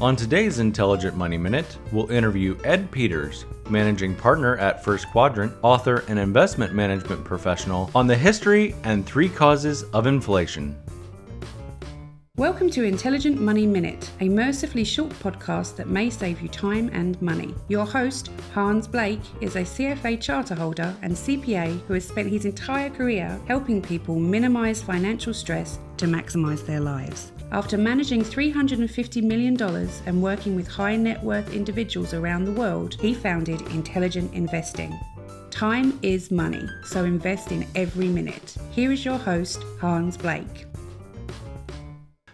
On 0.00 0.14
today's 0.14 0.60
Intelligent 0.60 1.16
Money 1.16 1.36
Minute, 1.36 1.76
we'll 1.90 2.08
interview 2.12 2.56
Ed 2.62 2.88
Peters, 2.92 3.46
managing 3.68 4.14
partner 4.14 4.56
at 4.58 4.84
First 4.84 5.10
Quadrant, 5.10 5.52
author, 5.62 6.04
and 6.06 6.20
investment 6.20 6.72
management 6.72 7.24
professional, 7.24 7.90
on 7.96 8.06
the 8.06 8.14
history 8.14 8.76
and 8.84 9.04
three 9.04 9.28
causes 9.28 9.82
of 9.92 10.06
inflation. 10.06 10.80
Welcome 12.36 12.70
to 12.70 12.84
Intelligent 12.84 13.40
Money 13.40 13.66
Minute, 13.66 14.08
a 14.20 14.28
mercifully 14.28 14.84
short 14.84 15.10
podcast 15.14 15.74
that 15.74 15.88
may 15.88 16.10
save 16.10 16.40
you 16.42 16.48
time 16.48 16.90
and 16.92 17.20
money. 17.20 17.52
Your 17.66 17.84
host, 17.84 18.30
Hans 18.54 18.86
Blake, 18.86 19.22
is 19.40 19.56
a 19.56 19.62
CFA 19.62 20.20
charter 20.20 20.54
holder 20.54 20.94
and 21.02 21.12
CPA 21.12 21.84
who 21.88 21.94
has 21.94 22.06
spent 22.06 22.30
his 22.30 22.44
entire 22.44 22.90
career 22.90 23.40
helping 23.48 23.82
people 23.82 24.20
minimize 24.20 24.80
financial 24.80 25.34
stress 25.34 25.80
to 25.96 26.06
maximize 26.06 26.64
their 26.64 26.78
lives. 26.78 27.32
After 27.50 27.78
managing 27.78 28.22
$350 28.22 29.22
million 29.22 29.56
and 30.06 30.22
working 30.22 30.54
with 30.54 30.68
high 30.68 30.96
net 30.96 31.22
worth 31.22 31.54
individuals 31.54 32.12
around 32.12 32.44
the 32.44 32.52
world, 32.52 32.94
he 33.00 33.14
founded 33.14 33.62
Intelligent 33.72 34.34
Investing. 34.34 34.98
Time 35.50 35.98
is 36.02 36.30
money, 36.30 36.68
so 36.84 37.04
invest 37.04 37.50
in 37.50 37.66
every 37.74 38.08
minute. 38.08 38.54
Here 38.70 38.92
is 38.92 39.04
your 39.04 39.16
host, 39.16 39.62
Hans 39.80 40.18
Blake. 40.18 40.66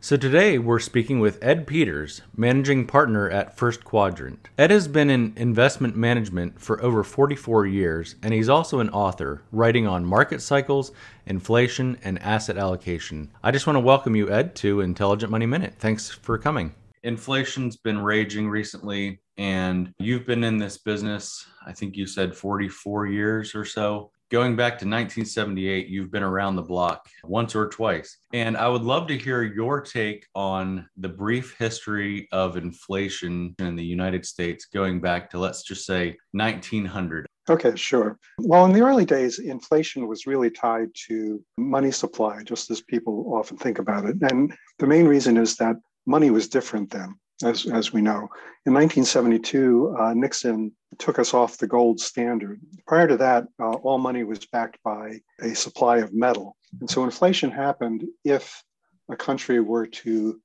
So 0.00 0.16
today 0.16 0.58
we're 0.58 0.78
speaking 0.78 1.18
with 1.18 1.42
Ed 1.42 1.66
Peters, 1.66 2.22
managing 2.36 2.86
partner 2.86 3.28
at 3.28 3.56
First 3.56 3.84
Quadrant. 3.84 4.48
Ed 4.56 4.70
has 4.70 4.86
been 4.86 5.10
in 5.10 5.32
investment 5.34 5.96
management 5.96 6.60
for 6.60 6.80
over 6.80 7.02
44 7.02 7.66
years, 7.66 8.14
and 8.22 8.32
he's 8.32 8.48
also 8.48 8.78
an 8.78 8.90
author, 8.90 9.42
writing 9.50 9.88
on 9.88 10.04
market 10.04 10.40
cycles, 10.40 10.92
inflation, 11.26 11.98
and 12.04 12.22
asset 12.22 12.56
allocation. 12.56 13.28
I 13.42 13.50
just 13.50 13.66
want 13.66 13.74
to 13.74 13.80
welcome 13.80 14.14
you, 14.14 14.30
Ed, 14.30 14.54
to 14.56 14.82
Intelligent 14.82 15.32
Money 15.32 15.46
Minute. 15.46 15.74
Thanks 15.80 16.08
for 16.08 16.38
coming. 16.38 16.72
Inflation's 17.02 17.76
been 17.76 17.98
raging 17.98 18.48
recently, 18.48 19.20
and 19.36 19.92
you've 19.98 20.26
been 20.26 20.44
in 20.44 20.58
this 20.58 20.78
business, 20.78 21.44
I 21.66 21.72
think 21.72 21.96
you 21.96 22.06
said 22.06 22.36
44 22.36 23.06
years 23.06 23.52
or 23.52 23.64
so 23.64 24.12
going 24.30 24.56
back 24.56 24.72
to 24.72 24.84
1978, 24.84 25.88
you've 25.88 26.10
been 26.10 26.22
around 26.22 26.56
the 26.56 26.62
block 26.62 27.08
once 27.24 27.54
or 27.54 27.68
twice. 27.68 28.18
And 28.32 28.56
I 28.56 28.68
would 28.68 28.82
love 28.82 29.06
to 29.08 29.16
hear 29.16 29.42
your 29.42 29.80
take 29.80 30.26
on 30.34 30.88
the 30.96 31.08
brief 31.08 31.56
history 31.58 32.28
of 32.32 32.56
inflation 32.56 33.54
in 33.58 33.76
the 33.76 33.84
United 33.84 34.26
States 34.26 34.66
going 34.66 35.00
back 35.00 35.30
to, 35.30 35.38
let's 35.38 35.62
just 35.62 35.86
say, 35.86 36.16
1900. 36.32 37.26
Okay, 37.48 37.74
sure. 37.76 38.18
Well, 38.38 38.66
in 38.66 38.72
the 38.72 38.82
early 38.82 39.06
days, 39.06 39.38
inflation 39.38 40.06
was 40.06 40.26
really 40.26 40.50
tied 40.50 40.88
to 41.06 41.42
money 41.56 41.90
supply, 41.90 42.42
just 42.42 42.70
as 42.70 42.82
people 42.82 43.32
often 43.34 43.56
think 43.56 43.78
about 43.78 44.04
it. 44.04 44.16
And 44.30 44.54
the 44.78 44.86
main 44.86 45.06
reason 45.06 45.38
is 45.38 45.56
that 45.56 45.76
money 46.06 46.30
was 46.30 46.48
different 46.48 46.90
then 46.90 47.14
as, 47.44 47.66
as 47.66 47.92
we 47.92 48.00
know. 48.00 48.28
In 48.66 48.74
1972, 48.74 49.96
uh, 49.98 50.14
Nixon 50.14 50.72
took 50.98 51.18
us 51.18 51.34
off 51.34 51.58
the 51.58 51.66
gold 51.66 52.00
standard. 52.00 52.60
Prior 52.86 53.06
to 53.06 53.16
that, 53.18 53.44
uh, 53.60 53.72
all 53.72 53.98
money 53.98 54.24
was 54.24 54.44
backed 54.46 54.78
by 54.82 55.20
a 55.40 55.54
supply 55.54 55.98
of 55.98 56.12
metal. 56.12 56.56
And 56.80 56.90
so 56.90 57.04
inflation 57.04 57.50
happened 57.50 58.04
if 58.24 58.62
a 59.08 59.16
country 59.16 59.60
were 59.60 59.86
to 59.86 60.40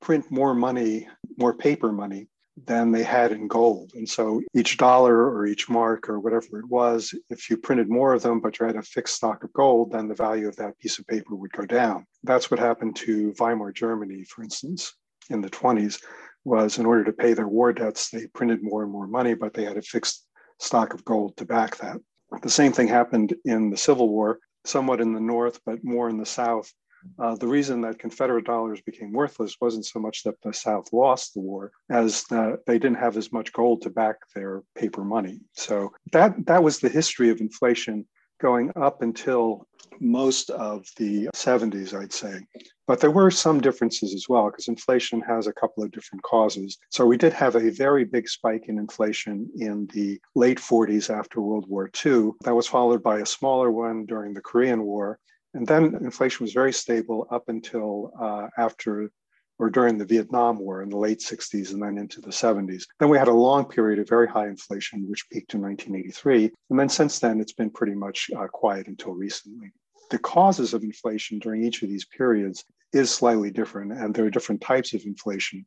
print 0.00 0.30
more 0.30 0.54
money, 0.54 1.08
more 1.36 1.54
paper 1.54 1.92
money 1.92 2.28
than 2.66 2.90
they 2.90 3.04
had 3.04 3.30
in 3.30 3.46
gold. 3.46 3.92
And 3.94 4.08
so 4.08 4.42
each 4.54 4.76
dollar 4.76 5.30
or 5.30 5.46
each 5.46 5.68
mark 5.68 6.08
or 6.08 6.18
whatever 6.18 6.58
it 6.58 6.68
was, 6.68 7.14
if 7.30 7.48
you 7.48 7.56
printed 7.56 7.88
more 7.88 8.14
of 8.14 8.22
them, 8.22 8.40
but 8.40 8.58
you 8.58 8.66
had 8.66 8.76
a 8.76 8.82
fixed 8.82 9.16
stock 9.16 9.44
of 9.44 9.52
gold, 9.52 9.92
then 9.92 10.08
the 10.08 10.14
value 10.14 10.48
of 10.48 10.56
that 10.56 10.78
piece 10.78 10.98
of 10.98 11.06
paper 11.06 11.36
would 11.36 11.52
go 11.52 11.64
down. 11.64 12.04
That's 12.24 12.50
what 12.50 12.58
happened 12.58 12.96
to 12.96 13.34
Weimar 13.38 13.72
Germany, 13.72 14.24
for 14.24 14.42
instance, 14.42 14.94
in 15.30 15.40
the 15.40 15.50
20s 15.50 16.02
was 16.44 16.78
in 16.78 16.86
order 16.86 17.04
to 17.04 17.12
pay 17.12 17.32
their 17.32 17.48
war 17.48 17.72
debts, 17.72 18.10
they 18.10 18.26
printed 18.28 18.62
more 18.62 18.82
and 18.82 18.92
more 18.92 19.06
money, 19.06 19.34
but 19.34 19.54
they 19.54 19.64
had 19.64 19.76
a 19.76 19.82
fixed 19.82 20.26
stock 20.58 20.94
of 20.94 21.04
gold 21.04 21.36
to 21.36 21.44
back 21.44 21.76
that. 21.78 21.98
The 22.42 22.50
same 22.50 22.72
thing 22.72 22.88
happened 22.88 23.34
in 23.44 23.70
the 23.70 23.76
Civil 23.76 24.08
War, 24.08 24.38
somewhat 24.64 25.00
in 25.00 25.14
the 25.14 25.20
North, 25.20 25.60
but 25.64 25.82
more 25.82 26.08
in 26.08 26.18
the 26.18 26.26
South. 26.26 26.72
Uh, 27.18 27.36
the 27.36 27.46
reason 27.46 27.80
that 27.82 27.98
Confederate 27.98 28.44
dollars 28.44 28.80
became 28.80 29.12
worthless 29.12 29.56
wasn't 29.60 29.86
so 29.86 30.00
much 30.00 30.24
that 30.24 30.34
the 30.42 30.52
South 30.52 30.92
lost 30.92 31.34
the 31.34 31.40
war 31.40 31.70
as 31.90 32.24
that 32.24 32.60
they 32.66 32.78
didn't 32.78 32.98
have 32.98 33.16
as 33.16 33.32
much 33.32 33.52
gold 33.52 33.82
to 33.82 33.90
back 33.90 34.16
their 34.34 34.62
paper 34.74 35.04
money. 35.04 35.40
So 35.52 35.92
that 36.12 36.46
that 36.46 36.62
was 36.62 36.80
the 36.80 36.88
history 36.88 37.30
of 37.30 37.40
inflation 37.40 38.06
going 38.40 38.72
up 38.76 39.00
until 39.00 39.67
most 40.00 40.50
of 40.50 40.86
the 40.96 41.28
70s, 41.34 41.94
I'd 41.94 42.12
say. 42.12 42.40
But 42.86 43.00
there 43.00 43.10
were 43.10 43.30
some 43.30 43.60
differences 43.60 44.14
as 44.14 44.26
well, 44.28 44.46
because 44.46 44.68
inflation 44.68 45.20
has 45.22 45.46
a 45.46 45.52
couple 45.52 45.82
of 45.82 45.90
different 45.90 46.22
causes. 46.22 46.78
So 46.90 47.06
we 47.06 47.16
did 47.16 47.32
have 47.34 47.54
a 47.54 47.70
very 47.70 48.04
big 48.04 48.28
spike 48.28 48.64
in 48.68 48.78
inflation 48.78 49.48
in 49.58 49.86
the 49.92 50.20
late 50.34 50.58
40s 50.58 51.14
after 51.14 51.40
World 51.40 51.66
War 51.68 51.90
II. 52.04 52.32
That 52.44 52.54
was 52.54 52.66
followed 52.66 53.02
by 53.02 53.18
a 53.18 53.26
smaller 53.26 53.70
one 53.70 54.06
during 54.06 54.34
the 54.34 54.40
Korean 54.40 54.82
War. 54.82 55.18
And 55.54 55.66
then 55.66 55.96
inflation 56.00 56.44
was 56.44 56.52
very 56.52 56.72
stable 56.72 57.26
up 57.30 57.48
until 57.48 58.12
uh, 58.20 58.48
after 58.58 59.10
or 59.58 59.70
during 59.70 59.98
the 59.98 60.04
Vietnam 60.04 60.58
War 60.58 60.82
in 60.82 60.88
the 60.88 60.96
late 60.96 61.18
60s 61.18 61.72
and 61.72 61.82
then 61.82 61.98
into 61.98 62.20
the 62.20 62.30
70s. 62.30 62.84
Then 63.00 63.08
we 63.08 63.18
had 63.18 63.28
a 63.28 63.32
long 63.32 63.64
period 63.64 63.98
of 63.98 64.08
very 64.08 64.28
high 64.28 64.46
inflation, 64.46 65.08
which 65.08 65.28
peaked 65.30 65.54
in 65.54 65.60
1983. 65.60 66.52
And 66.70 66.78
then 66.78 66.88
since 66.88 67.18
then, 67.18 67.40
it's 67.40 67.52
been 67.52 67.70
pretty 67.70 67.94
much 67.94 68.30
uh, 68.36 68.46
quiet 68.46 68.86
until 68.86 69.12
recently. 69.12 69.72
The 70.10 70.18
causes 70.18 70.74
of 70.74 70.82
inflation 70.82 71.38
during 71.38 71.64
each 71.64 71.82
of 71.82 71.88
these 71.88 72.04
periods 72.04 72.64
is 72.92 73.10
slightly 73.10 73.50
different, 73.50 73.92
and 73.92 74.14
there 74.14 74.24
are 74.24 74.30
different 74.30 74.60
types 74.60 74.94
of 74.94 75.04
inflation. 75.04 75.66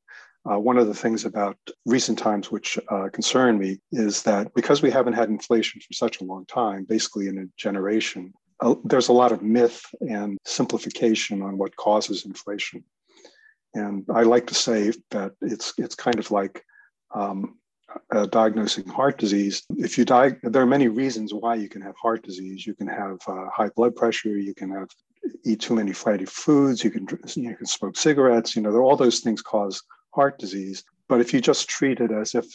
Uh, 0.50 0.58
one 0.58 0.78
of 0.78 0.88
the 0.88 0.94
things 0.94 1.24
about 1.26 1.58
recent 1.86 2.18
times 2.18 2.50
which 2.50 2.80
uh, 2.90 3.10
concern 3.14 3.60
me 3.60 3.80
is 3.92 4.24
that 4.24 4.52
because 4.56 4.82
we 4.82 4.90
haven't 4.90 5.14
had 5.14 5.30
inflation 5.30 5.80
for 5.82 5.94
such 5.94 6.20
a 6.20 6.24
long 6.24 6.46
time, 6.48 6.84
basically 6.84 7.28
in 7.28 7.38
a 7.38 7.46
generation, 7.58 8.34
uh, 8.60 8.74
there's 8.84 9.10
a 9.10 9.14
lot 9.14 9.32
of 9.32 9.44
myth 9.44 9.86
and 10.02 10.38
simplification 10.46 11.44
on 11.44 11.58
what 11.58 11.76
causes 11.76 12.26
inflation. 12.26 12.84
And 13.76 14.06
I 14.14 14.24
like 14.24 14.48
to 14.48 14.56
say 14.56 14.92
that 15.12 15.34
it's 15.42 15.74
it's 15.78 15.96
kind 15.96 16.20
of 16.20 16.32
like 16.32 16.64
um, 17.14 17.58
uh, 18.14 18.26
diagnosing 18.28 18.88
heart 18.88 19.18
disease. 19.18 19.64
If 19.78 19.98
you 19.98 20.06
die, 20.06 20.36
there 20.44 20.62
are 20.62 20.68
many 20.68 20.88
reasons 20.88 21.34
why 21.34 21.56
you 21.56 21.70
can 21.70 21.82
have 21.82 21.96
heart 22.02 22.24
disease. 22.24 22.66
You 22.66 22.74
can 22.74 22.88
have 22.88 23.20
uh, 23.28 23.50
high 23.54 23.70
blood 23.76 23.96
pressure. 23.96 24.38
You 24.38 24.54
can 24.54 24.72
have 24.72 24.90
eat 25.46 25.62
too 25.62 25.76
many 25.76 25.94
fatty 25.94 26.26
foods. 26.26 26.84
You 26.84 26.92
can 26.92 27.08
you 27.36 27.56
can 27.56 27.66
smoke 27.66 27.98
cigarettes. 27.98 28.56
You 28.56 28.62
know, 28.62 28.76
all 28.78 28.96
those 28.96 29.20
things 29.20 29.42
cause 29.42 29.82
heart 30.14 30.40
disease. 30.40 30.84
But 31.08 31.22
if 31.22 31.34
you 31.34 31.42
just 31.42 31.70
treat 31.70 32.00
it 32.00 32.12
as 32.12 32.36
if 32.36 32.46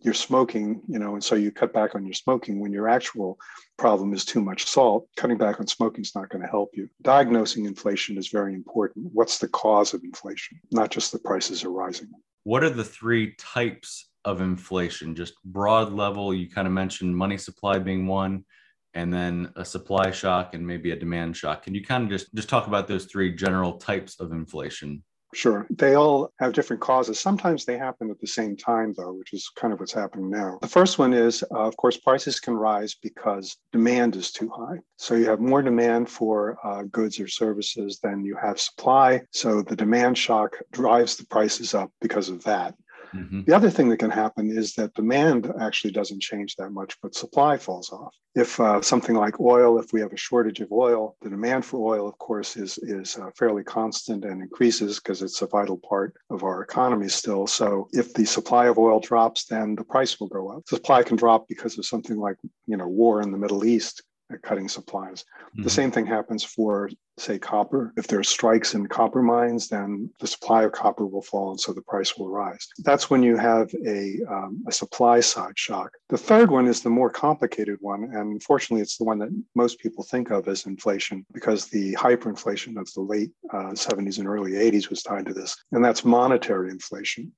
you're 0.00 0.14
smoking, 0.14 0.82
you 0.86 0.98
know, 0.98 1.14
and 1.14 1.24
so 1.24 1.34
you 1.34 1.50
cut 1.50 1.72
back 1.72 1.94
on 1.94 2.04
your 2.04 2.14
smoking 2.14 2.60
when 2.60 2.72
your 2.72 2.88
actual 2.88 3.38
problem 3.76 4.12
is 4.12 4.24
too 4.24 4.40
much 4.40 4.64
salt, 4.66 5.08
cutting 5.16 5.36
back 5.36 5.58
on 5.58 5.66
smoking 5.66 6.02
is 6.02 6.14
not 6.14 6.28
going 6.28 6.42
to 6.42 6.48
help 6.48 6.70
you. 6.74 6.88
Diagnosing 7.02 7.64
inflation 7.64 8.16
is 8.16 8.28
very 8.28 8.54
important. 8.54 9.08
What's 9.12 9.38
the 9.38 9.48
cause 9.48 9.94
of 9.94 10.04
inflation, 10.04 10.60
not 10.70 10.90
just 10.90 11.10
the 11.12 11.18
prices 11.18 11.64
are 11.64 11.72
rising? 11.72 12.08
What 12.44 12.62
are 12.62 12.70
the 12.70 12.84
three 12.84 13.34
types 13.36 14.08
of 14.26 14.42
inflation? 14.42 15.14
Just 15.14 15.42
broad 15.44 15.92
level, 15.92 16.34
you 16.34 16.50
kind 16.50 16.66
of 16.66 16.74
mentioned 16.74 17.16
money 17.16 17.38
supply 17.38 17.78
being 17.78 18.06
one 18.06 18.44
and 18.92 19.12
then 19.12 19.52
a 19.56 19.64
supply 19.64 20.10
shock 20.10 20.54
and 20.54 20.66
maybe 20.66 20.90
a 20.90 20.96
demand 20.96 21.36
shock. 21.36 21.62
Can 21.62 21.74
you 21.74 21.84
kind 21.84 22.04
of 22.04 22.10
just 22.10 22.34
just 22.34 22.48
talk 22.48 22.66
about 22.66 22.88
those 22.88 23.06
three 23.06 23.34
general 23.34 23.74
types 23.78 24.20
of 24.20 24.32
inflation? 24.32 25.02
Sure. 25.34 25.66
They 25.68 25.96
all 25.96 26.32
have 26.38 26.54
different 26.54 26.80
causes. 26.80 27.20
Sometimes 27.20 27.64
they 27.64 27.76
happen 27.76 28.10
at 28.10 28.18
the 28.20 28.26
same 28.26 28.56
time, 28.56 28.94
though, 28.96 29.12
which 29.12 29.34
is 29.34 29.50
kind 29.54 29.72
of 29.72 29.80
what's 29.80 29.92
happening 29.92 30.30
now. 30.30 30.58
The 30.62 30.68
first 30.68 30.98
one 30.98 31.12
is, 31.12 31.44
uh, 31.50 31.66
of 31.66 31.76
course, 31.76 31.98
prices 31.98 32.40
can 32.40 32.54
rise 32.54 32.94
because 32.94 33.58
demand 33.70 34.16
is 34.16 34.30
too 34.32 34.48
high. 34.48 34.78
So 34.96 35.14
you 35.14 35.28
have 35.28 35.40
more 35.40 35.60
demand 35.60 36.08
for 36.08 36.56
uh, 36.64 36.84
goods 36.84 37.20
or 37.20 37.28
services 37.28 37.98
than 38.02 38.24
you 38.24 38.36
have 38.40 38.58
supply. 38.58 39.22
So 39.32 39.60
the 39.60 39.76
demand 39.76 40.16
shock 40.16 40.56
drives 40.72 41.16
the 41.16 41.26
prices 41.26 41.74
up 41.74 41.90
because 42.00 42.30
of 42.30 42.42
that. 42.44 42.74
Mm-hmm. 43.16 43.42
The 43.46 43.56
other 43.56 43.70
thing 43.70 43.88
that 43.88 43.98
can 43.98 44.10
happen 44.10 44.50
is 44.50 44.74
that 44.74 44.94
demand 44.94 45.52
actually 45.60 45.92
doesn't 45.92 46.20
change 46.20 46.56
that 46.56 46.70
much, 46.70 46.96
but 47.02 47.14
supply 47.14 47.56
falls 47.56 47.90
off. 47.90 48.14
If 48.34 48.60
uh, 48.60 48.82
something 48.82 49.16
like 49.16 49.40
oil, 49.40 49.78
if 49.78 49.92
we 49.92 50.00
have 50.00 50.12
a 50.12 50.16
shortage 50.16 50.60
of 50.60 50.70
oil, 50.70 51.16
the 51.22 51.30
demand 51.30 51.64
for 51.64 51.94
oil, 51.94 52.06
of 52.06 52.18
course, 52.18 52.56
is 52.56 52.78
is 52.78 53.16
uh, 53.16 53.30
fairly 53.36 53.64
constant 53.64 54.24
and 54.24 54.42
increases 54.42 55.00
because 55.00 55.22
it's 55.22 55.40
a 55.40 55.46
vital 55.46 55.78
part 55.78 56.14
of 56.30 56.44
our 56.44 56.62
economy 56.62 57.08
still. 57.08 57.46
So 57.46 57.88
if 57.92 58.12
the 58.12 58.26
supply 58.26 58.66
of 58.66 58.78
oil 58.78 59.00
drops, 59.00 59.46
then 59.46 59.74
the 59.74 59.84
price 59.84 60.20
will 60.20 60.28
go 60.28 60.50
up. 60.50 60.68
Supply 60.68 61.02
can 61.02 61.16
drop 61.16 61.48
because 61.48 61.78
of 61.78 61.86
something 61.86 62.18
like 62.18 62.36
you 62.66 62.76
know 62.76 62.88
war 62.88 63.22
in 63.22 63.32
the 63.32 63.38
Middle 63.38 63.64
East 63.64 64.02
cutting 64.42 64.68
supplies. 64.68 65.22
Mm-hmm. 65.22 65.62
The 65.62 65.70
same 65.70 65.90
thing 65.90 66.06
happens 66.06 66.42
for, 66.42 66.90
say, 67.18 67.38
copper. 67.38 67.92
If 67.96 68.06
there 68.06 68.18
are 68.18 68.24
strikes 68.24 68.74
in 68.74 68.86
copper 68.86 69.22
mines, 69.22 69.68
then 69.68 70.10
the 70.20 70.26
supply 70.26 70.64
of 70.64 70.72
copper 70.72 71.06
will 71.06 71.22
fall, 71.22 71.50
and 71.50 71.60
so 71.60 71.72
the 71.72 71.82
price 71.82 72.16
will 72.16 72.28
rise. 72.28 72.66
That's 72.78 73.08
when 73.08 73.22
you 73.22 73.36
have 73.36 73.72
a, 73.86 74.18
um, 74.28 74.64
a 74.66 74.72
supply 74.72 75.20
side 75.20 75.58
shock. 75.58 75.92
The 76.08 76.18
third 76.18 76.50
one 76.50 76.66
is 76.66 76.82
the 76.82 76.90
more 76.90 77.10
complicated 77.10 77.78
one, 77.80 78.04
and 78.04 78.32
unfortunately, 78.32 78.82
it's 78.82 78.98
the 78.98 79.04
one 79.04 79.18
that 79.20 79.30
most 79.54 79.78
people 79.78 80.04
think 80.04 80.30
of 80.30 80.48
as 80.48 80.66
inflation 80.66 81.24
because 81.32 81.66
the 81.66 81.94
hyperinflation 81.94 82.78
of 82.80 82.92
the 82.94 83.02
late 83.02 83.30
uh, 83.52 83.70
70s 83.72 84.18
and 84.18 84.28
early 84.28 84.52
80s 84.52 84.90
was 84.90 85.02
tied 85.02 85.26
to 85.26 85.34
this, 85.34 85.56
and 85.72 85.84
that's 85.84 86.04
monetary 86.04 86.70
inflation. 86.70 87.32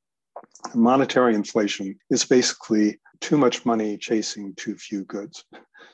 Monetary 0.74 1.34
inflation 1.34 1.98
is 2.10 2.24
basically 2.24 2.98
too 3.20 3.36
much 3.36 3.66
money 3.66 3.96
chasing 3.96 4.54
too 4.54 4.76
few 4.76 5.04
goods. 5.04 5.44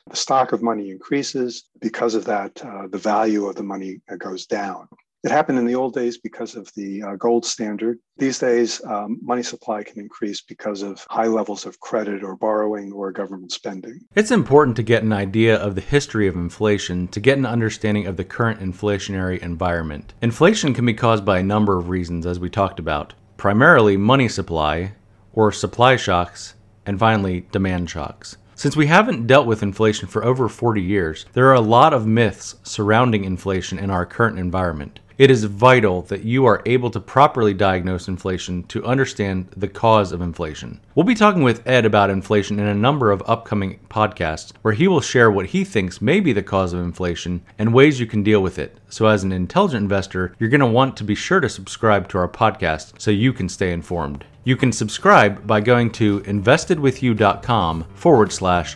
The 0.09 0.15
stock 0.15 0.51
of 0.51 0.61
money 0.61 0.91
increases. 0.91 1.65
Because 1.81 2.13
of 2.13 2.25
that, 2.25 2.63
uh, 2.63 2.87
the 2.87 2.97
value 2.97 3.47
of 3.47 3.55
the 3.55 3.63
money 3.63 4.01
goes 4.19 4.45
down. 4.45 4.87
It 5.23 5.31
happened 5.31 5.57
in 5.57 5.65
the 5.65 5.73
old 5.73 5.95
days 5.95 6.19
because 6.19 6.55
of 6.55 6.71
the 6.75 7.01
uh, 7.01 7.15
gold 7.15 7.43
standard. 7.43 7.97
These 8.17 8.37
days, 8.37 8.79
um, 8.85 9.17
money 9.23 9.41
supply 9.41 9.81
can 9.81 9.99
increase 9.99 10.41
because 10.41 10.83
of 10.83 11.03
high 11.09 11.25
levels 11.25 11.65
of 11.65 11.79
credit 11.79 12.23
or 12.23 12.35
borrowing 12.35 12.91
or 12.91 13.11
government 13.11 13.51
spending. 13.51 14.01
It's 14.13 14.29
important 14.29 14.75
to 14.77 14.83
get 14.83 15.01
an 15.01 15.11
idea 15.11 15.55
of 15.55 15.73
the 15.73 15.81
history 15.81 16.27
of 16.27 16.35
inflation 16.35 17.07
to 17.07 17.19
get 17.19 17.39
an 17.39 17.45
understanding 17.47 18.05
of 18.05 18.17
the 18.17 18.23
current 18.23 18.59
inflationary 18.59 19.39
environment. 19.39 20.13
Inflation 20.21 20.75
can 20.75 20.85
be 20.85 20.93
caused 20.93 21.25
by 21.25 21.39
a 21.39 21.43
number 21.43 21.79
of 21.79 21.89
reasons, 21.89 22.27
as 22.27 22.39
we 22.39 22.51
talked 22.51 22.79
about 22.79 23.15
primarily 23.37 23.97
money 23.97 24.29
supply, 24.29 24.93
or 25.33 25.51
supply 25.51 25.95
shocks, 25.95 26.53
and 26.85 26.99
finally, 26.99 27.47
demand 27.51 27.89
shocks. 27.89 28.37
Since 28.57 28.77
we 28.77 28.87
haven't 28.87 29.27
dealt 29.27 29.47
with 29.47 29.61
inflation 29.61 30.07
for 30.07 30.23
over 30.23 30.47
40 30.47 30.81
years, 30.81 31.25
there 31.33 31.47
are 31.47 31.53
a 31.53 31.59
lot 31.59 31.93
of 31.93 32.07
myths 32.07 32.55
surrounding 32.63 33.25
inflation 33.25 33.77
in 33.77 33.89
our 33.89 34.05
current 34.05 34.39
environment. 34.39 35.01
It 35.17 35.31
is 35.31 35.45
vital 35.45 36.01
that 36.03 36.25
you 36.25 36.45
are 36.45 36.61
able 36.65 36.91
to 36.91 36.99
properly 36.99 37.53
diagnose 37.53 38.09
inflation 38.09 38.63
to 38.63 38.83
understand 38.83 39.47
the 39.55 39.69
cause 39.69 40.11
of 40.11 40.19
inflation. 40.19 40.81
We'll 40.93 41.05
be 41.05 41.15
talking 41.15 41.41
with 41.41 41.65
Ed 41.65 41.85
about 41.85 42.09
inflation 42.09 42.59
in 42.59 42.67
a 42.67 42.75
number 42.75 43.11
of 43.11 43.23
upcoming 43.25 43.79
podcasts 43.89 44.51
where 44.61 44.73
he 44.73 44.89
will 44.89 44.99
share 44.99 45.31
what 45.31 45.45
he 45.47 45.63
thinks 45.63 46.01
may 46.01 46.19
be 46.19 46.33
the 46.33 46.43
cause 46.43 46.73
of 46.73 46.81
inflation 46.81 47.41
and 47.57 47.73
ways 47.73 47.97
you 47.97 48.05
can 48.05 48.23
deal 48.23 48.43
with 48.43 48.59
it. 48.59 48.77
So, 48.89 49.05
as 49.05 49.23
an 49.23 49.31
intelligent 49.31 49.83
investor, 49.83 50.35
you're 50.37 50.49
going 50.49 50.59
to 50.59 50.67
want 50.67 50.97
to 50.97 51.05
be 51.05 51.15
sure 51.15 51.39
to 51.39 51.47
subscribe 51.47 52.09
to 52.09 52.17
our 52.17 52.27
podcast 52.27 52.99
so 52.99 53.09
you 53.09 53.31
can 53.31 53.47
stay 53.47 53.71
informed. 53.71 54.25
You 54.43 54.57
can 54.57 54.73
subscribe 54.73 55.47
by 55.47 55.61
going 55.61 55.91
to 55.93 56.19
investedwithyou.com 56.21 57.85
forward 57.95 58.33
slash 58.33 58.75